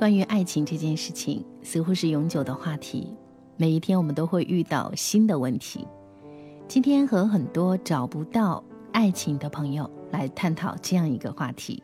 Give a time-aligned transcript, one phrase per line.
[0.00, 3.14] 关于爱情这件事情，似乎是永久的话题。
[3.58, 5.86] 每一天，我们都会遇到新的问题。
[6.66, 11.82] 今天和很多找不到爱情的朋友来探讨这样一个话题：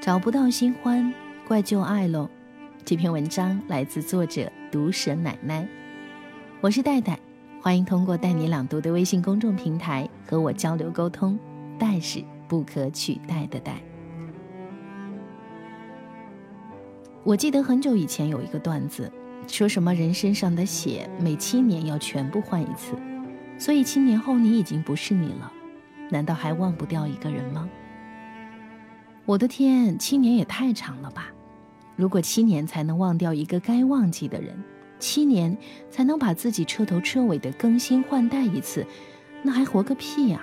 [0.00, 1.12] 找不到新欢，
[1.46, 2.26] 怪旧爱喽。
[2.82, 5.68] 这篇文章来自作者毒舌奶奶。
[6.62, 7.20] 我是戴戴，
[7.60, 11.38] 欢迎通过带你朗读的微信公众平台和我交流沟通。
[11.78, 13.82] 戴是不可取代的戴。
[17.24, 19.10] 我记得很久以前有一个段子，
[19.46, 22.94] 说什么人身上的血每七年要全部换一次，
[23.56, 25.50] 所以七年后你已经不是你了，
[26.10, 27.66] 难道还忘不掉一个人吗？
[29.24, 31.32] 我的天，七年也太长了吧！
[31.96, 34.62] 如果七年才能忘掉一个该忘记的人，
[34.98, 35.56] 七年
[35.90, 38.86] 才能把自己彻头彻尾的更新换代一次，
[39.42, 40.42] 那还活个屁呀！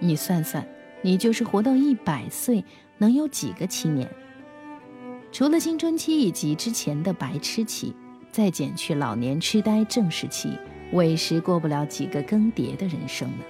[0.00, 0.66] 你算算，
[1.02, 2.64] 你就是活到一百岁，
[2.98, 4.10] 能有几个七年？
[5.34, 7.92] 除了青春期以及之前的白痴期，
[8.30, 10.56] 再减去老年痴呆正时期，
[10.92, 13.44] 委实过不了几个更迭的人生呢。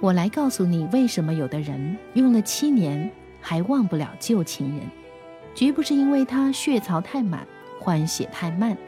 [0.00, 4.88] 我来告诉你，为什么有的人用了七年还忘不了旧情人，
[5.56, 7.44] 绝不是因为他血槽太满，
[7.80, 8.78] 换血太慢，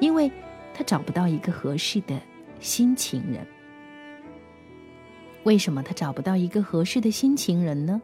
[0.00, 0.32] 因为
[0.72, 2.18] 他找不到一个合适的
[2.60, 3.46] 新情人。
[5.42, 8.00] 为什么他找不到一个合适的新情人呢？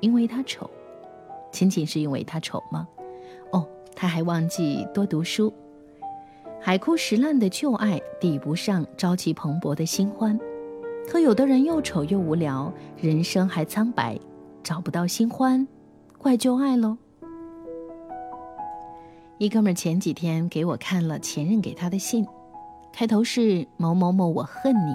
[0.00, 0.70] 因为他丑。
[1.50, 2.86] 仅仅是因为他丑吗？
[3.52, 5.52] 哦，他还忘记多读书。
[6.60, 10.38] 海枯石烂的旧爱抵不上朝气蓬勃的新欢。
[11.08, 14.18] 可有的人又丑又无聊，人生还苍白，
[14.62, 15.66] 找不到新欢，
[16.18, 16.96] 怪旧爱喽。
[19.38, 22.26] 一哥们前几天给我看了前任给他的信，
[22.92, 24.94] 开头是某某某我恨你，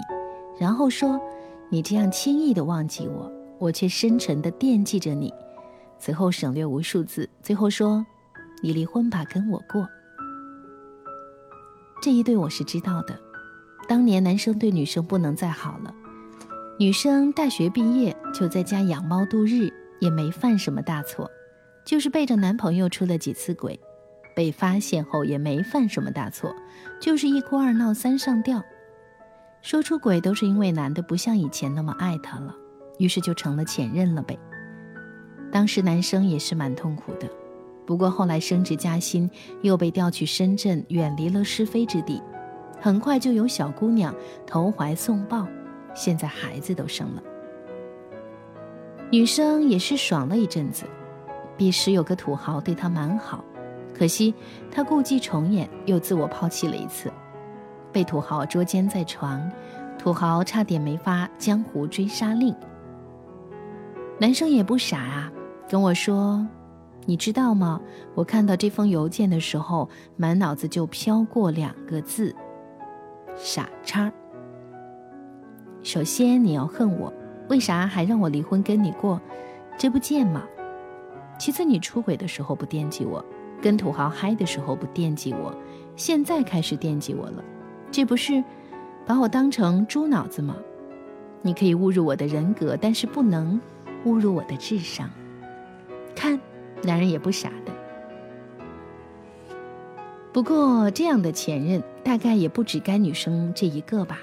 [0.58, 1.20] 然后说
[1.68, 5.34] 你这样轻易的忘记我，我却深沉的惦记着你。
[5.98, 8.04] 此后省略无数字，最后说
[8.62, 9.88] ：“你离婚吧，跟我过。”
[12.02, 13.18] 这一对我是知道的。
[13.88, 15.94] 当年男生对女生不能再好了，
[16.78, 21.30] 女生大学毕业就在家养猫度日，也没犯什么大错，
[21.84, 23.78] 就是背着男朋友出了几次轨，
[24.34, 26.54] 被发现后也没犯什么大错，
[27.00, 28.62] 就是一哭二闹三上吊。
[29.62, 32.54] 说出轨都是因为男的不像以前那么爱她了，
[32.98, 34.38] 于是就成了前任了呗。
[35.52, 37.28] 当时男生也是蛮痛苦的，
[37.86, 39.30] 不过后来升职加薪，
[39.62, 42.20] 又被调去深圳，远离了是非之地，
[42.80, 44.14] 很快就有小姑娘
[44.46, 45.46] 投怀送抱，
[45.94, 47.22] 现在孩子都生了。
[49.10, 50.84] 女生也是爽了一阵子，
[51.56, 53.44] 彼时有个土豪对她蛮好，
[53.94, 54.34] 可惜
[54.70, 57.10] 她故伎重演，又自我抛弃了一次，
[57.92, 59.48] 被土豪捉奸在床，
[59.96, 62.54] 土豪差点没发江湖追杀令。
[64.18, 65.32] 男生也不傻啊。
[65.68, 66.46] 跟我说，
[67.04, 67.80] 你知道吗？
[68.14, 72.34] 我看到这封邮件的时候，满脑子就飘过两个字：
[73.34, 74.12] 傻叉。
[75.82, 77.12] 首先你要恨我，
[77.48, 79.20] 为啥还让我离婚跟你过？
[79.76, 80.42] 这不贱吗？
[81.38, 83.24] 其次你出轨的时候不惦记我，
[83.60, 85.54] 跟土豪嗨的时候不惦记我，
[85.94, 87.44] 现在开始惦记我了，
[87.90, 88.42] 这不是
[89.04, 90.56] 把我当成猪脑子吗？
[91.42, 93.60] 你可以侮辱我的人格，但是不能
[94.06, 95.10] 侮辱我的智商。
[96.14, 96.40] 看，
[96.82, 97.72] 男人也不傻的。
[100.32, 104.20] 不过这样的前任大概也不止该女生这一个吧？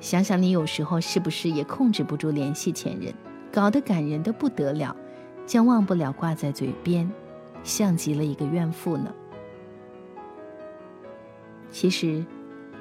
[0.00, 3.12] 想想你有时候是不是也控制不住联系前任，
[3.52, 4.96] 搞得感人的不得了，
[5.44, 7.10] 将忘不了挂在嘴边，
[7.62, 9.12] 像极了一个怨妇呢？
[11.70, 12.24] 其实，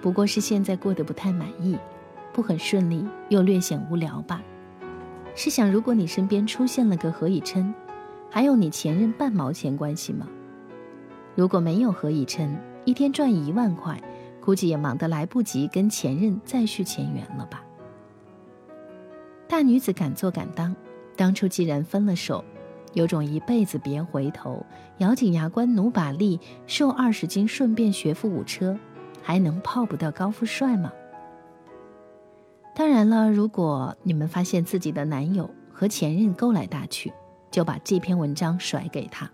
[0.02, 1.78] 不过是现在过得不太满意，
[2.32, 4.42] 不很顺利，又略显无聊吧？
[5.36, 7.74] 试想，如果你身边出现了个何以琛。
[8.32, 10.28] 还有你前任半毛钱关系吗？
[11.36, 12.54] 如果没有何以琛，
[12.84, 14.02] 一天赚一万块，
[14.42, 17.64] 估计也忙得来不及跟前任再续前缘了吧。
[19.48, 20.76] 大女子敢做敢当，
[21.16, 22.44] 当初既然分了手，
[22.94, 24.66] 有种一辈子别回头，
[24.98, 26.38] 咬紧牙关努把力，
[26.68, 28.78] 瘦二十斤，顺便学富五车，
[29.22, 30.92] 还能泡不到高富帅吗？
[32.86, 37.12] 当然了，如果你们发现自己的男友和前任勾来搭去。
[37.50, 39.28] 就把这篇文章甩给他，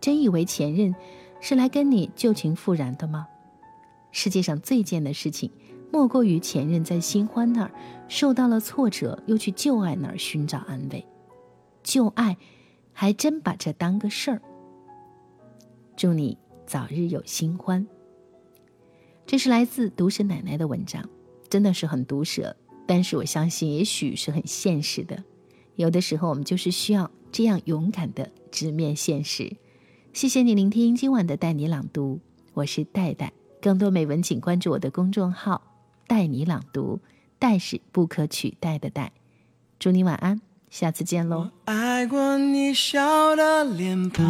[0.00, 0.92] 真以为前任
[1.40, 3.28] 是来跟你旧情复燃的吗？
[4.10, 5.52] 世界上最贱的事情，
[5.92, 7.70] 莫过于前任在新欢那儿
[8.08, 11.06] 受到了挫折，又去旧爱那儿寻找安慰。
[11.84, 12.36] 旧爱
[12.92, 14.42] 还真把这当个事儿。
[15.94, 16.36] 祝你
[16.66, 17.86] 早日有新欢。
[19.24, 21.08] 这是来自毒舌奶奶的文章，
[21.48, 22.56] 真的是很毒舌，
[22.86, 25.24] 但是我相信也许是很现实的。
[25.74, 27.10] 有的时候，我们就是需要。
[27.32, 29.56] 这样勇敢的直面现实，
[30.14, 32.20] 谢谢你聆听今晚的带你朗读，
[32.54, 33.34] 我是戴戴。
[33.60, 35.60] 更多美文，请关注我的公众号
[36.08, 37.00] “带你朗读”，
[37.38, 39.12] 戴是不可取代的戴。
[39.78, 40.40] 祝你晚安，
[40.70, 41.50] 下次见喽。
[41.66, 44.24] 爱过你笑的脸庞，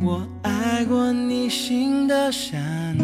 [0.00, 2.96] 我爱过你心的善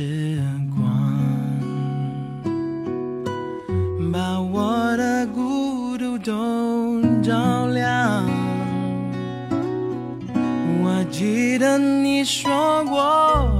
[0.00, 0.40] 时
[0.74, 0.88] 光，
[4.10, 8.24] 把我的孤独都照亮。
[10.82, 13.59] 我记得你说过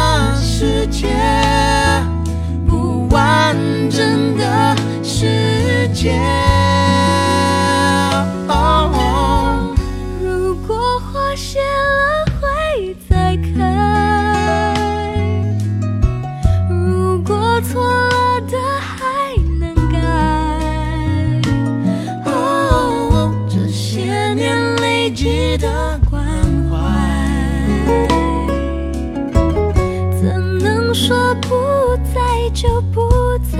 [0.61, 1.07] 世界，
[2.67, 3.57] 不完
[3.89, 6.21] 整的世界。
[32.61, 33.01] 就不
[33.51, 33.57] 在？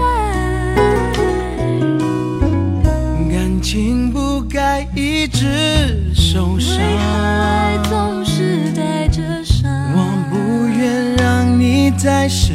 [3.31, 7.01] 感情不该一直受伤，为何
[7.41, 9.71] 爱总是带着伤？
[9.95, 12.53] 我不愿让你再失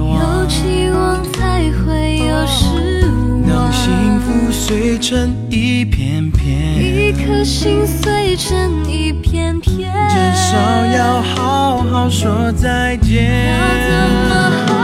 [0.00, 0.46] 望有。
[0.48, 3.06] 期望才会有失
[3.46, 3.48] 望。
[3.48, 10.56] 当幸福碎成一片片，一颗心碎成一片片，至少
[10.86, 13.52] 要好好说再见。
[13.52, 13.56] 要
[13.86, 13.92] 怎
[14.28, 14.34] 么
[14.66, 14.75] 好好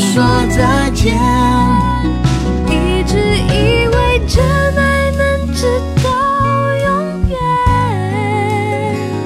[0.00, 1.14] 说再见？
[2.66, 4.42] 一直以为真
[4.76, 5.20] 爱能
[5.54, 5.66] 直
[6.02, 6.10] 到
[6.84, 6.88] 永
[7.28, 7.38] 远，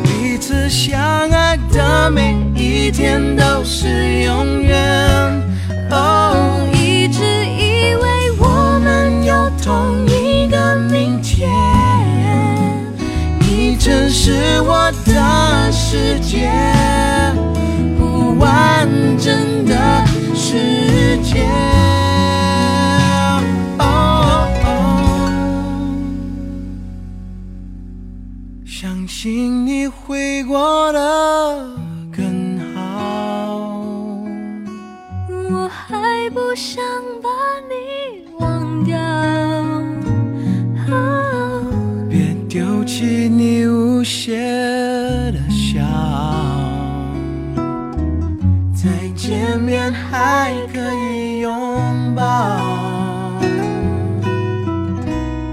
[0.02, 1.00] 彼此相
[1.30, 4.74] 爱的每一天都是永远。
[5.90, 9.32] 哦，一直以为我们有
[9.62, 11.48] 同一个明天，
[13.38, 16.50] 你曾是我的世界，
[17.96, 18.88] 不完
[19.18, 19.74] 整的
[20.54, 21.42] 世界。
[23.80, 23.82] 哦
[24.62, 24.66] 哦
[28.64, 31.76] 相信你会过得
[32.16, 33.56] 更好。
[35.50, 36.84] 我还不想
[37.20, 37.28] 把
[37.68, 37.74] 你
[38.38, 38.94] 忘掉。
[42.08, 44.38] 别丢弃你无邪
[48.84, 51.50] 再见面还可以拥
[52.14, 52.22] 抱。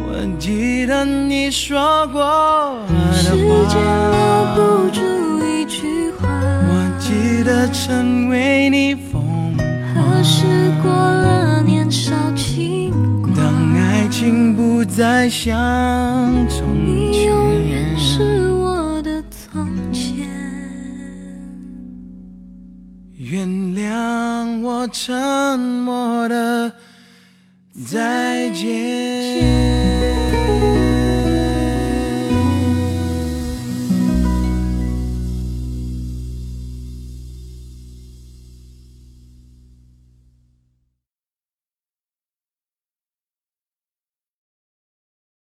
[0.05, 2.75] 我记得你说过
[3.13, 4.99] 时间留，不住
[5.47, 9.23] 一句话，我记得曾为你疯
[9.95, 10.21] 何狂。
[10.25, 10.45] 时
[10.83, 13.33] 过了年少轻狂？
[13.33, 13.45] 当
[13.77, 15.55] 爱情不再像
[16.49, 17.00] 从你
[28.51, 29.70] 见。